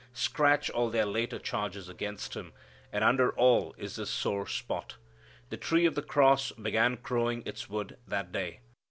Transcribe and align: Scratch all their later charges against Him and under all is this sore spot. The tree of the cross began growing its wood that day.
Scratch 0.13 0.67
all 0.71 0.89
their 0.89 1.05
later 1.05 1.37
charges 1.37 1.87
against 1.87 2.33
Him 2.33 2.53
and 2.91 3.03
under 3.03 3.29
all 3.37 3.75
is 3.77 3.97
this 3.97 4.09
sore 4.09 4.47
spot. 4.47 4.95
The 5.49 5.57
tree 5.57 5.85
of 5.85 5.93
the 5.93 6.01
cross 6.01 6.51
began 6.51 6.97
growing 7.03 7.43
its 7.45 7.69
wood 7.69 7.99
that 8.07 8.31
day. 8.31 8.61